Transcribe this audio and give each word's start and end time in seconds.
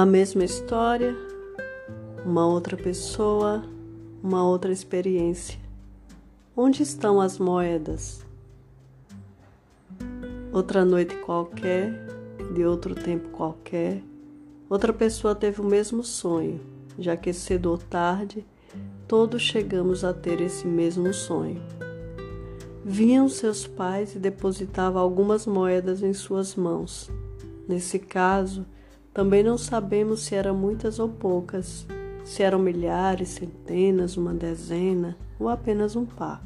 A 0.00 0.06
mesma 0.06 0.42
história, 0.42 1.14
uma 2.24 2.46
outra 2.46 2.74
pessoa, 2.74 3.62
uma 4.22 4.42
outra 4.48 4.72
experiência. 4.72 5.60
Onde 6.56 6.82
estão 6.82 7.20
as 7.20 7.38
moedas? 7.38 8.24
Outra 10.54 10.86
noite 10.86 11.14
qualquer, 11.16 11.92
de 12.54 12.64
outro 12.64 12.94
tempo 12.94 13.28
qualquer, 13.28 14.02
outra 14.70 14.90
pessoa 14.90 15.34
teve 15.34 15.60
o 15.60 15.66
mesmo 15.66 16.02
sonho, 16.02 16.62
já 16.98 17.14
que 17.14 17.30
cedo 17.34 17.70
ou 17.70 17.76
tarde 17.76 18.46
todos 19.06 19.42
chegamos 19.42 20.02
a 20.02 20.14
ter 20.14 20.40
esse 20.40 20.66
mesmo 20.66 21.12
sonho. 21.12 21.60
Vinham 22.82 23.28
seus 23.28 23.66
pais 23.66 24.14
e 24.14 24.18
depositavam 24.18 25.02
algumas 25.02 25.44
moedas 25.44 26.02
em 26.02 26.14
suas 26.14 26.56
mãos. 26.56 27.10
Nesse 27.68 27.98
caso, 27.98 28.64
também 29.12 29.42
não 29.42 29.58
sabemos 29.58 30.22
se 30.22 30.34
eram 30.34 30.54
muitas 30.54 30.98
ou 31.00 31.08
poucas, 31.08 31.86
se 32.24 32.42
eram 32.42 32.60
milhares, 32.60 33.30
centenas, 33.30 34.16
uma 34.16 34.32
dezena 34.32 35.16
ou 35.38 35.48
apenas 35.48 35.96
um 35.96 36.06
par. 36.06 36.40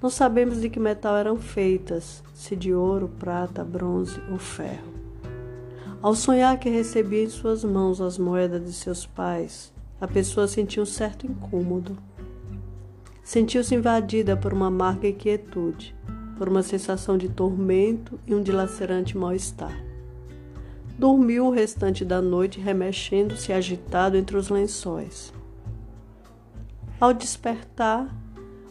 Não 0.00 0.08
sabemos 0.08 0.60
de 0.60 0.70
que 0.70 0.78
metal 0.78 1.16
eram 1.16 1.36
feitas, 1.36 2.22
se 2.32 2.54
de 2.54 2.72
ouro, 2.72 3.10
prata, 3.18 3.64
bronze 3.64 4.20
ou 4.30 4.38
ferro. 4.38 4.94
Ao 6.00 6.14
sonhar 6.14 6.56
que 6.60 6.68
recebia 6.68 7.24
em 7.24 7.28
suas 7.28 7.64
mãos 7.64 8.00
as 8.00 8.16
moedas 8.16 8.64
de 8.64 8.72
seus 8.72 9.04
pais, 9.04 9.72
a 10.00 10.06
pessoa 10.06 10.46
sentiu 10.46 10.84
um 10.84 10.86
certo 10.86 11.26
incômodo. 11.26 11.96
Sentiu-se 13.24 13.74
invadida 13.74 14.36
por 14.36 14.52
uma 14.52 14.68
amarga 14.68 15.08
inquietude, 15.08 15.96
por 16.38 16.48
uma 16.48 16.62
sensação 16.62 17.18
de 17.18 17.28
tormento 17.28 18.20
e 18.24 18.34
um 18.34 18.42
dilacerante 18.42 19.16
mal-estar. 19.16 19.85
Dormiu 20.98 21.46
o 21.46 21.50
restante 21.50 22.04
da 22.04 22.22
noite 22.22 22.60
remexendo-se 22.60 23.52
agitado 23.52 24.16
entre 24.16 24.36
os 24.36 24.48
lençóis. 24.48 25.32
Ao 26.98 27.12
despertar, 27.12 28.08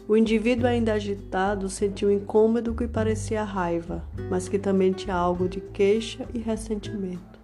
o 0.08 0.16
indivíduo 0.16 0.66
ainda 0.66 0.94
agitado 0.94 1.68
sentiu 1.68 2.08
um 2.08 2.12
incômodo 2.12 2.74
que 2.74 2.88
parecia 2.88 3.44
raiva, 3.44 4.04
mas 4.30 4.48
que 4.48 4.58
também 4.58 4.92
tinha 4.92 5.14
algo 5.14 5.48
de 5.48 5.60
queixa 5.60 6.26
e 6.34 6.38
ressentimento. 6.38 7.38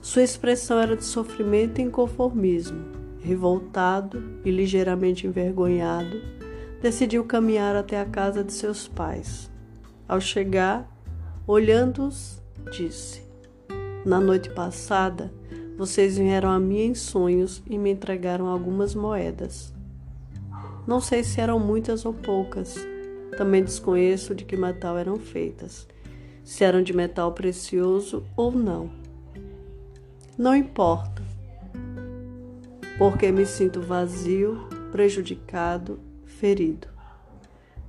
Sua 0.00 0.22
expressão 0.22 0.78
era 0.78 0.96
de 0.96 1.04
sofrimento 1.04 1.80
e 1.80 1.84
inconformismo 1.84 3.04
revoltado 3.24 4.22
e 4.44 4.50
ligeiramente 4.50 5.26
envergonhado, 5.26 6.20
decidiu 6.82 7.24
caminhar 7.24 7.74
até 7.74 7.98
a 7.98 8.04
casa 8.04 8.44
de 8.44 8.52
seus 8.52 8.86
pais. 8.86 9.50
Ao 10.06 10.20
chegar, 10.20 10.86
olhando-os, 11.46 12.42
disse: 12.70 13.23
Na 14.04 14.20
noite 14.20 14.50
passada, 14.50 15.32
vocês 15.78 16.18
vieram 16.18 16.50
a 16.50 16.58
mim 16.58 16.80
em 16.80 16.94
sonhos 16.94 17.62
e 17.66 17.78
me 17.78 17.90
entregaram 17.90 18.46
algumas 18.48 18.94
moedas. 18.94 19.72
Não 20.86 21.00
sei 21.00 21.24
se 21.24 21.40
eram 21.40 21.58
muitas 21.58 22.04
ou 22.04 22.12
poucas. 22.12 22.76
Também 23.36 23.64
desconheço 23.64 24.34
de 24.34 24.44
que 24.44 24.56
metal 24.56 24.98
eram 24.98 25.16
feitas, 25.16 25.88
se 26.44 26.62
eram 26.62 26.82
de 26.82 26.94
metal 26.94 27.32
precioso 27.32 28.24
ou 28.36 28.52
não. 28.52 28.90
Não 30.36 30.54
importa 30.54 31.22
porque 32.98 33.32
me 33.32 33.44
sinto 33.44 33.80
vazio, 33.80 34.68
prejudicado, 34.92 35.98
ferido. 36.24 36.88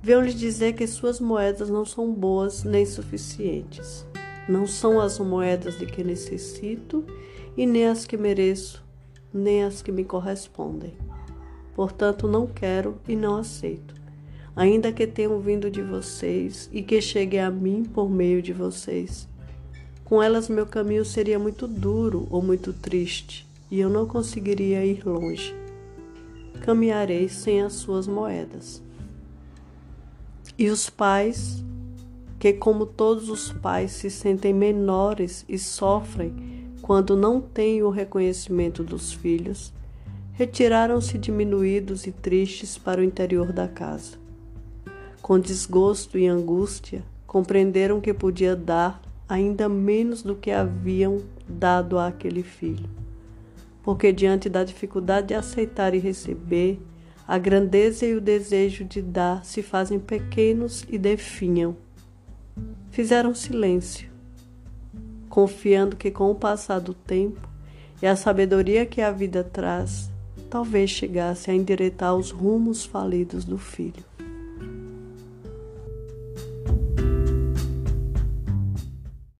Venho 0.02 0.22
lhe 0.22 0.34
dizer 0.34 0.72
que 0.74 0.86
suas 0.86 1.20
moedas 1.20 1.70
não 1.70 1.84
são 1.84 2.12
boas 2.12 2.64
nem 2.64 2.84
suficientes. 2.84 4.06
Não 4.48 4.66
são 4.66 5.00
as 5.00 5.18
moedas 5.18 5.78
de 5.78 5.86
que 5.86 6.04
necessito 6.04 7.04
e 7.56 7.66
nem 7.66 7.86
as 7.86 8.06
que 8.06 8.16
mereço, 8.16 8.84
nem 9.32 9.64
as 9.64 9.82
que 9.82 9.90
me 9.90 10.04
correspondem. 10.04 10.94
Portanto, 11.74 12.28
não 12.28 12.46
quero 12.46 12.98
e 13.08 13.14
não 13.16 13.36
aceito, 13.36 13.94
ainda 14.54 14.92
que 14.92 15.06
tenham 15.06 15.40
vindo 15.40 15.70
de 15.70 15.82
vocês 15.82 16.70
e 16.72 16.82
que 16.82 17.00
cheguem 17.00 17.40
a 17.40 17.50
mim 17.50 17.84
por 17.84 18.08
meio 18.08 18.40
de 18.40 18.52
vocês. 18.52 19.28
Com 20.04 20.22
elas, 20.22 20.48
meu 20.48 20.66
caminho 20.66 21.04
seria 21.04 21.38
muito 21.38 21.66
duro 21.66 22.26
ou 22.30 22.40
muito 22.40 22.72
triste 22.72 23.46
e 23.70 23.80
eu 23.80 23.90
não 23.90 24.06
conseguiria 24.06 24.84
ir 24.84 25.04
longe. 25.04 25.54
Caminharei 26.62 27.28
sem 27.28 27.62
as 27.62 27.74
suas 27.74 28.06
moedas. 28.06 28.82
E 30.56 30.68
os 30.70 30.88
pais, 30.88 31.62
que 32.46 32.52
como 32.52 32.86
todos 32.86 33.28
os 33.28 33.50
pais 33.50 33.90
se 33.90 34.08
sentem 34.08 34.54
menores 34.54 35.44
e 35.48 35.58
sofrem 35.58 36.32
quando 36.80 37.16
não 37.16 37.40
têm 37.40 37.82
o 37.82 37.90
reconhecimento 37.90 38.84
dos 38.84 39.12
filhos, 39.12 39.72
retiraram-se 40.32 41.18
diminuídos 41.18 42.06
e 42.06 42.12
tristes 42.12 42.78
para 42.78 43.00
o 43.00 43.04
interior 43.04 43.52
da 43.52 43.66
casa. 43.66 44.16
Com 45.20 45.40
desgosto 45.40 46.16
e 46.16 46.28
angústia, 46.28 47.02
compreenderam 47.26 48.00
que 48.00 48.14
podia 48.14 48.54
dar 48.54 49.02
ainda 49.28 49.68
menos 49.68 50.22
do 50.22 50.36
que 50.36 50.52
haviam 50.52 51.18
dado 51.48 51.98
àquele 51.98 52.44
filho 52.44 52.88
porque 53.82 54.12
diante 54.12 54.48
da 54.48 54.64
dificuldade 54.64 55.28
de 55.28 55.34
aceitar 55.34 55.94
e 55.94 55.98
receber, 56.00 56.80
a 57.26 57.38
grandeza 57.38 58.04
e 58.04 58.14
o 58.14 58.20
desejo 58.20 58.84
de 58.84 59.00
dar 59.00 59.44
se 59.44 59.62
fazem 59.62 60.00
pequenos 60.00 60.84
e 60.88 60.98
definham. 60.98 61.85
Fizeram 62.90 63.34
silêncio, 63.34 64.08
confiando 65.28 65.96
que 65.96 66.10
com 66.10 66.30
o 66.30 66.34
passar 66.34 66.80
do 66.80 66.94
tempo 66.94 67.46
e 68.00 68.06
a 68.06 68.16
sabedoria 68.16 68.86
que 68.86 69.00
a 69.00 69.10
vida 69.10 69.44
traz, 69.44 70.10
talvez 70.48 70.90
chegasse 70.90 71.50
a 71.50 71.54
endireitar 71.54 72.14
os 72.14 72.30
rumos 72.30 72.84
falidos 72.84 73.44
do 73.44 73.58
filho. 73.58 74.04